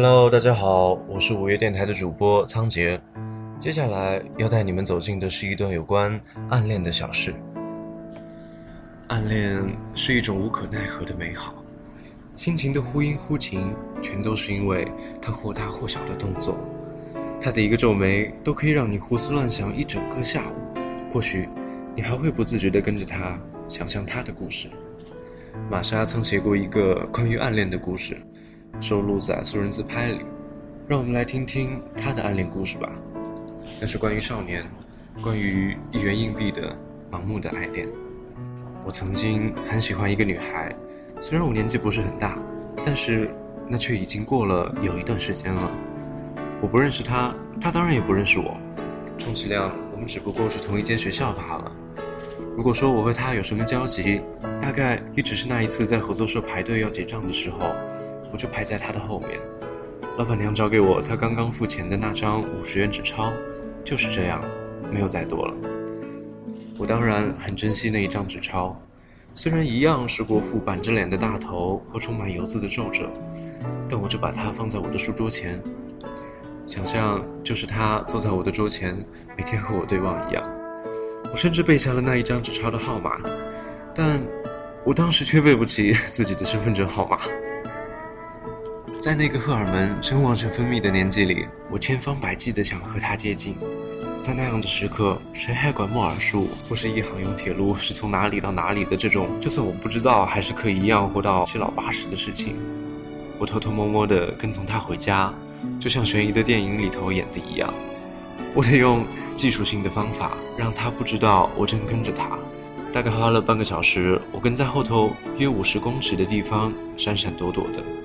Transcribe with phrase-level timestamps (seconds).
[0.00, 3.00] Hello，大家好，我是五月电台的主播仓颉。
[3.58, 6.20] 接下来要带你们走进的是一段有关
[6.50, 7.34] 暗恋的小事。
[9.08, 9.60] 暗恋
[9.96, 11.52] 是一种无可奈何的美好，
[12.36, 14.86] 心情的忽阴忽晴，全都是因为
[15.20, 16.56] 他或大或小的动作。
[17.40, 20.78] 他的一个皱眉都可以让你胡思乱想一整个下午，
[21.10, 21.48] 或许
[21.96, 24.68] 你还会不自觉地跟着他想象他的故事。
[25.68, 28.16] 玛莎曾写过一个关于暗恋的故事，
[28.80, 30.20] 收录在素人自拍里。
[30.86, 32.90] 让我们来听听他的暗恋故事吧。
[33.80, 34.64] 那是关于少年，
[35.22, 36.74] 关于一元硬币的
[37.10, 37.86] 盲目的爱恋。
[38.84, 40.74] 我曾经很喜欢一个女孩，
[41.20, 42.38] 虽然我年纪不是很大，
[42.86, 43.30] 但是
[43.68, 45.70] 那却已经过了有一段时间了。
[46.62, 48.56] 我不认识她，她当然也不认识我，
[49.18, 51.70] 充其量我们只不过是同一间学校罢了。
[52.56, 54.22] 如果说我和她有什么交集，
[54.58, 57.74] 大概也只是那一次在合作社排队要结账的时候，
[58.32, 59.38] 我就排在她的后面。
[60.16, 63.32] 老板娘找给我她刚刚付钱的那张五十元纸钞，
[63.84, 64.42] 就是这样，
[64.92, 65.54] 没有再多了。
[66.76, 68.80] 我当然很珍惜那一张纸钞，
[69.34, 73.08] 虽然一样是国父板着脸的大头和充满油渍的皱褶，
[73.88, 75.60] 但我就把它放在我的书桌前，
[76.66, 78.96] 想象就是他坐在我的桌前，
[79.36, 80.44] 每天和我对望一样。
[81.30, 83.20] 我甚至背下了那一张纸钞的号码，
[83.94, 84.22] 但
[84.84, 87.18] 我当时却背不起自己的身份证号码。
[89.00, 93.56] 在那个荷尔蒙正旺盛分泌的年纪里，我千方百计地想和他接近。
[94.20, 102.56] 在那样的时刻，谁还管莫尔数或是一行用铁路是从哪里到哪里的这种，就算我不知道，还是可以一样活到七老八十的事情？
[103.38, 105.32] 我偷偷摸摸地跟从他回家，
[105.78, 107.72] 就像悬疑的电影里头演的一样。
[108.52, 109.04] 我得用
[109.36, 112.36] 技术性的方法让他不知道我正跟着他。
[112.92, 117.97] 大概花了半个小时，我跟在后头约五十公尺的地方闪闪躲躲的。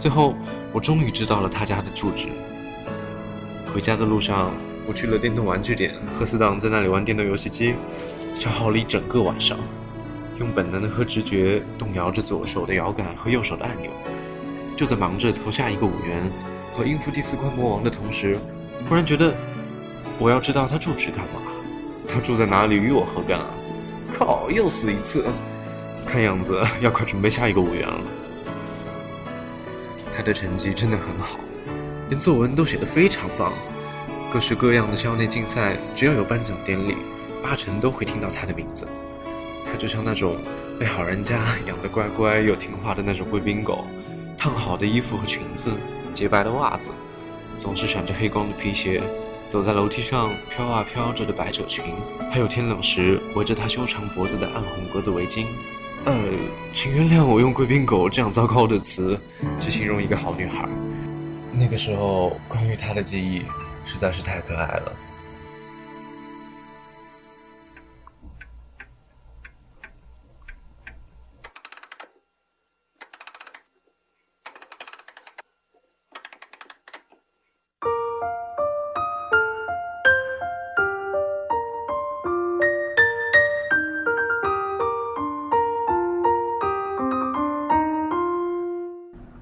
[0.00, 0.34] 最后，
[0.72, 2.28] 我终于知道了他家的住址。
[3.70, 4.50] 回家的路上，
[4.86, 7.74] 我去了电动玩具店，和死党在那里玩电动游戏机，
[8.34, 9.58] 消耗了一整个晚上，
[10.38, 13.90] 用本能的和直觉动摇着左手的摇杆和右手的按钮。
[14.74, 16.30] 就在忙着投下一个五元
[16.74, 18.38] 和应付第四关魔王的同时，
[18.88, 19.34] 忽然觉得
[20.18, 21.42] 我要知道他住址干嘛？
[22.08, 23.46] 他住在哪里与我何干啊？
[24.10, 25.26] 靠，又死一次！
[26.06, 28.00] 看样子要快准备下一个五元了。
[30.20, 31.40] 他的成绩真的很好，
[32.10, 33.54] 连作文都写得非常棒。
[34.30, 36.94] 各式各样的校内竞赛，只要有颁奖典礼，
[37.42, 38.86] 八成都会听到他的名字。
[39.64, 40.36] 他就像那种
[40.78, 43.86] 被好人家 养得乖乖又听话的那种贵宾狗，
[44.36, 45.70] 烫好的衣服和裙子，
[46.12, 46.90] 洁白的袜子，
[47.56, 49.00] 总是闪着黑光的皮鞋，
[49.48, 51.82] 走在楼梯上飘啊飘着的百褶裙，
[52.30, 55.46] 还有天冷时围着他修长脖子的暗红格子围巾。
[56.06, 56.14] 呃，
[56.72, 59.20] 请原谅我用“贵宾狗”这样糟糕的词
[59.60, 60.66] 去形容一个好女孩。
[61.52, 63.42] 那个时候，关于她的记忆
[63.84, 64.92] 实在是太可爱了。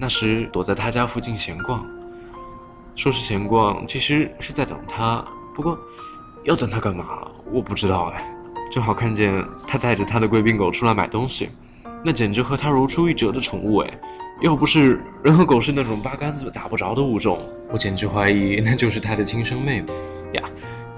[0.09, 1.85] 时躲在他家附近闲逛，
[2.95, 5.25] 说是闲逛，其实是在等他。
[5.55, 5.79] 不过，
[6.45, 7.29] 要等他干嘛？
[7.53, 8.35] 我不知道哎。
[8.71, 11.49] 正好看见他带着他的贵宾狗出来买东西，
[12.05, 14.01] 那简直和他如出一辙的宠物哎。
[14.41, 17.41] 要不是人和狗是那种八竿子打不着的物种，
[17.73, 19.93] 我简直怀疑那就是他的亲生妹妹
[20.35, 20.49] 呀。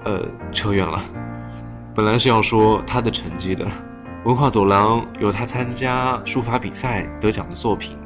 [0.03, 0.21] 呃，
[0.51, 1.01] 扯远了。
[1.95, 3.65] 本来是要说他的成绩的，
[4.25, 7.97] 文化走廊有他参加书法比赛得奖的作品。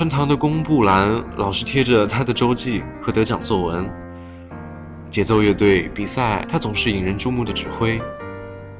[0.00, 3.86] 穿堂的公布栏老是贴着他的周记和得奖作文。
[5.10, 8.00] 节奏乐队比赛，他总是引人注目的指挥。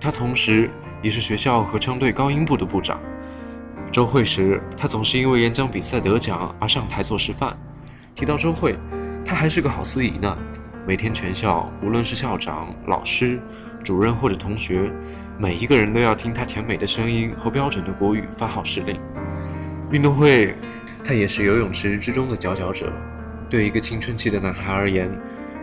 [0.01, 0.71] 他同时
[1.03, 2.99] 也是学校合唱队高音部的部长。
[3.93, 7.55] 周会时，他总是因为演讲比赛得奖而上台做示范。
[8.15, 8.75] 提到周会，
[9.23, 10.39] 他还是个好司仪呢。
[10.87, 13.39] 每天全校无论是校长、老师、
[13.85, 14.91] 主任或者同学，
[15.37, 18.99] 每一个人都要听他甜美的声音和标准的国语发号施令。
[19.93, 20.57] 运动会。
[21.03, 22.93] 他也是游泳池之中的佼佼者。
[23.49, 25.11] 对一个青春期的男孩而言，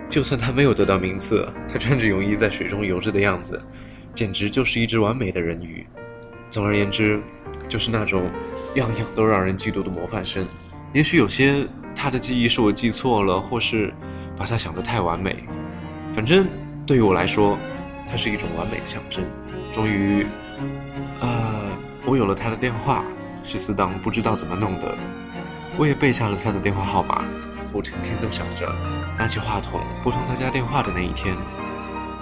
[0.09, 3.61] 就算他没有得到名次，他穿着泳衣在水中游着的样子，
[4.13, 5.85] 简直就是一只完美的人鱼。
[6.49, 7.21] 总而言之，
[7.69, 8.29] 就是那种
[8.75, 10.45] 样样都让人嫉妒的模范生。
[10.93, 13.93] 也许有些他的记忆是我记错了，或是
[14.35, 15.43] 把他想得太完美。
[16.13, 16.47] 反正
[16.85, 17.57] 对于我来说，
[18.09, 19.23] 他是一种完美的象征。
[19.71, 20.25] 终于，
[21.21, 21.71] 呃，
[22.05, 23.05] 我有了他的电话。
[23.43, 24.93] 是死党不知道怎么弄的，
[25.77, 27.23] 我也背下了他的电话号码。
[27.71, 28.67] 我成天都想着
[29.17, 31.35] 拿起话筒拨通他家电话的那一天。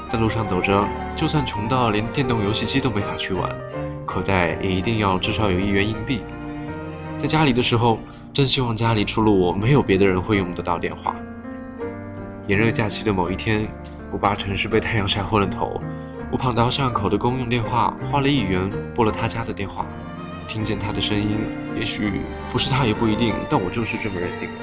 [0.07, 0.85] 在路上走着，
[1.15, 3.49] 就算穷到连电动游戏机都没法去玩，
[4.05, 6.21] 口袋也一定要至少有一元硬币。
[7.17, 7.97] 在家里的时候，
[8.33, 11.15] 真希望家里除了我，没有别的人会用得到电话。
[12.47, 13.67] 炎热假期的某一天，
[14.11, 15.81] 我八成是被太阳晒昏了头。
[16.31, 19.85] 我跑到巷口的公用电话，花了一元拨了他家的电话。
[20.47, 21.37] 听见他的声音，
[21.77, 22.21] 也许
[22.51, 24.55] 不是他，也不一定，但我就是这么认定了。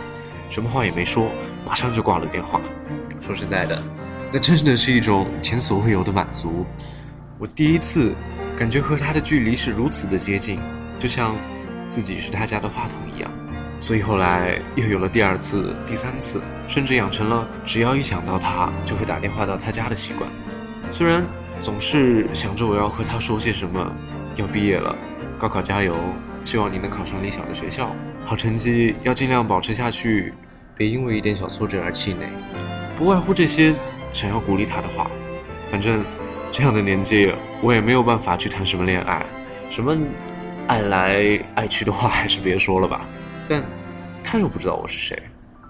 [0.49, 1.31] 什么话也没说，
[1.67, 2.61] 马上就挂了电话。
[3.21, 3.83] 说实在的。
[4.33, 6.65] 那真的是一种前所未有的满足。
[7.39, 8.13] 我第一次
[8.57, 10.59] 感觉和他的距离是如此的接近，
[10.99, 11.35] 就像
[11.89, 13.31] 自己是他家的话筒一样。
[13.79, 20.31] 所以后来又有了第二次、第三次，甚至养成了只要一想到他就会打电话到他家的习惯。
[20.91, 21.25] 虽然
[21.61, 23.93] 总是想着我要和他说些什么，
[24.37, 24.97] 要毕业了，
[25.43, 25.97] 高考加油，
[26.45, 27.93] 希望你能考上理想的学校，
[28.25, 30.33] 好成绩要尽量保持下去，
[30.77, 32.29] 别因为一点小挫折而气馁。
[32.97, 33.75] 不外乎这些。
[34.13, 35.11] 想要鼓励他的话，
[35.71, 36.05] 反正
[36.53, 39.25] 这样的年纪，我也没有办法去谈什么恋爱，
[39.69, 39.97] 什么
[40.69, 43.09] 爱来爱去的话 还是别说了吧。
[43.49, 43.65] 但
[44.23, 45.21] 他又不知道我是谁，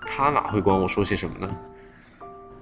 [0.06, 1.48] 他哪会管我说些什么呢？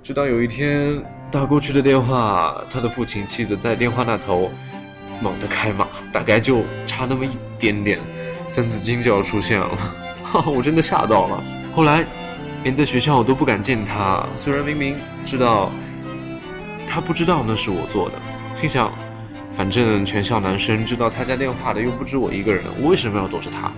[0.00, 4.48] 直到有一天打过去的电话，他的父亲气得在电话那头
[5.20, 7.98] 猛地开骂，大概就差那么一点点，
[8.48, 9.68] 三字经就要出现了，
[10.22, 11.42] 哈哈，我真的吓到了。
[11.74, 12.04] 后来。
[12.62, 14.94] 连在学校我都不敢见他，虽然明明
[15.24, 15.72] 知道
[16.86, 18.16] 他不知道那是我做的，
[18.54, 18.92] 心想，
[19.54, 23.72] 反正全校男生知道他家电话的又不止我一个人，我为什么要躲着他？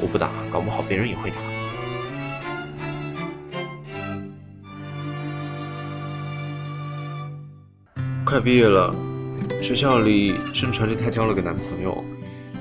[0.00, 1.38] 我不打，搞不好别人也会打。
[8.24, 8.94] 快毕业了，
[9.62, 12.04] 学校里盛传着她交了个男朋友，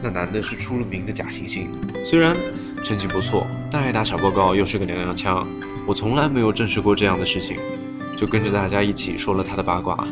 [0.02, 1.68] 那男的是出了名的假惺惺，
[2.06, 2.36] 虽然。
[2.84, 5.46] 成绩不错，但爱打小报告，又是个娘娘腔。
[5.88, 7.58] 我从来没有证实过这样的事情，
[8.16, 10.08] 就跟着大家一起说了他的八卦。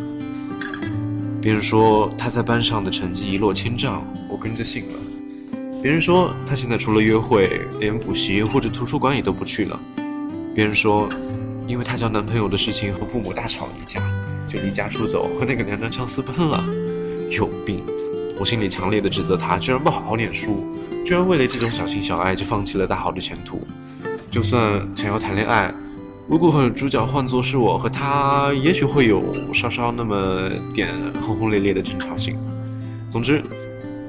[1.39, 5.59] 别人说他在班上的成绩一落千丈，我跟着信了。
[5.81, 9.79] 别人说他现在除了约会，连补习或者图书馆也都不去了。
[10.55, 11.07] 别人说，
[11.67, 14.01] 因为他交男朋友的事情和父母大吵一架，
[14.49, 16.65] 就离家出走，和那个娘娘腔私奔了。
[17.31, 17.83] 有病！
[18.37, 20.65] 我心里强烈的指责他，居然不好好念书。
[21.05, 23.65] 居然为了这种小情小爱就放弃了大好的前途，
[24.29, 25.73] 就算想要谈恋爱，
[26.27, 29.23] 如果主角换作是我和他，也许会有
[29.53, 30.89] 稍稍那么点
[31.21, 32.37] 轰轰烈烈的争吵性。
[33.09, 33.41] 总之，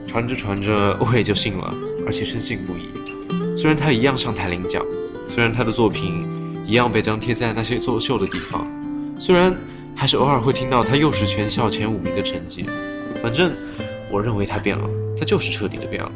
[0.06, 1.74] 传着传着我也就信了，
[2.06, 3.56] 而且深信不疑。
[3.56, 4.84] 虽然他一样上台领奖，
[5.28, 6.26] 虽然他的作品
[6.66, 8.66] 一样被张贴在那些作秀的地方，
[9.20, 9.54] 虽然
[9.94, 12.66] 还是偶尔会听到他又是全校前五名的成绩，
[13.26, 13.50] 反正
[14.08, 14.88] 我认为他变了，
[15.18, 16.12] 他就是彻底的变了。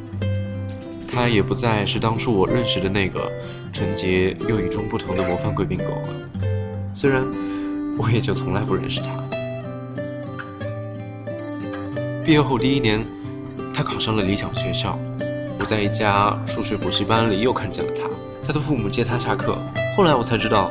[1.08, 3.28] 他也不再是当初我认识的那个
[3.72, 6.08] 纯洁又与众不同的模范贵宾狗了。
[6.94, 7.26] 虽然
[7.98, 9.08] 我也就从来不认识他。
[12.24, 13.04] 毕业后第一年，
[13.74, 14.96] 他考上了理想学校。
[15.58, 18.08] 我在一家数学补习班里又看见了他。
[18.46, 19.58] 他的父母接他下课。
[19.96, 20.70] 后来我才知道，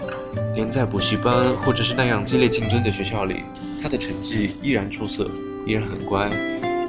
[0.55, 3.43] 连在补习班或者是那样激烈竞争的学校里，
[3.83, 5.29] 他的成绩依然出色，
[5.65, 6.29] 依然很乖，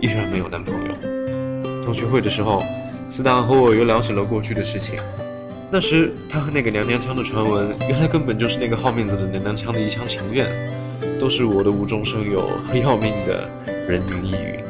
[0.01, 1.83] 依然没有男朋友。
[1.83, 2.63] 同学会的时候。
[3.13, 4.95] 斯达和我又聊起了过去的事情。
[5.69, 10.47] 那时他和那个娘娘腔的传闻，原来根本就是那个好面子的娘娘腔的一厢情愿，
[11.19, 13.51] 都是我的无中生有和要命的
[13.89, 14.61] 人云亦云。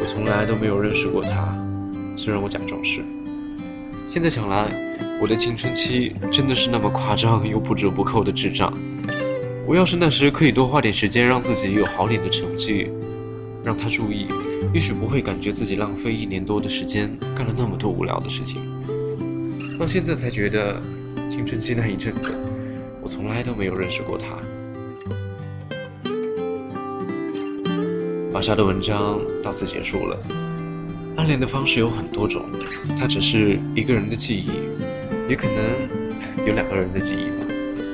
[0.00, 1.52] 我从来都没有认识过他，
[2.16, 3.00] 虽然我假装是。
[4.06, 4.70] 现在想来，
[5.20, 8.72] 我的青春期真的是那么夸张又不折不扣的智障。
[9.66, 12.88] 我要是那时可以多花点时间，让自己有好点的成绩。
[13.64, 14.28] 让他注意，
[14.74, 18.60] 也许不会感觉自己浪费一年多的时间干了那么多无聊的事情。
[19.78, 20.80] 到现在才觉得，
[21.30, 22.30] 青春期那一阵子，
[23.02, 24.36] 我从来都没有认识过他。
[28.32, 30.18] 华莎的文章到此结束了。
[31.16, 32.44] 暗恋的方式有很多种，
[32.98, 34.50] 它只是一个人的记忆，
[35.28, 37.46] 也可能有两个人的记忆吧。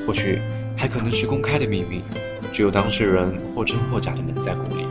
[0.06, 0.38] 或许
[0.74, 2.00] 还可能是公开的秘密，
[2.50, 4.86] 只有当事人或真或假的人在鼓里。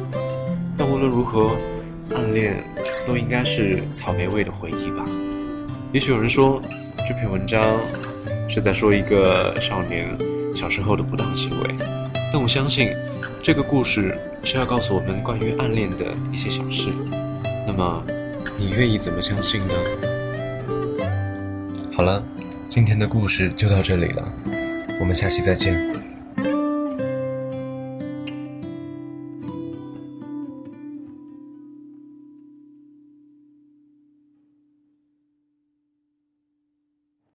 [0.89, 1.55] 无论如何，
[2.15, 2.55] 暗恋
[3.05, 5.05] 都应该是草莓味的回忆吧。
[5.93, 6.60] 也许有人说，
[7.08, 7.63] 这篇文章
[8.50, 10.17] 是在说一个少年
[10.53, 11.75] 小时候的不当行为，
[12.34, 12.89] 但我相信，
[13.43, 16.89] 这个故事是要告诉我们关于暗恋的一些小事。
[17.67, 18.03] 那么，
[18.58, 19.74] 你愿意怎么相信呢？
[21.96, 22.24] 好了，
[22.67, 24.34] 今天的故事就到这里了，
[25.00, 25.99] 我们下期再见。